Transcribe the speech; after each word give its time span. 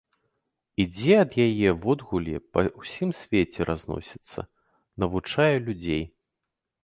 Ідзе 0.83 1.13
ад 1.23 1.31
яе 1.47 1.69
водгулле, 1.83 2.37
па 2.55 2.63
ўсім 2.83 3.09
свеце 3.19 3.61
разносіцца, 3.71 4.39
навучае 5.03 5.53
людзей. 5.69 6.03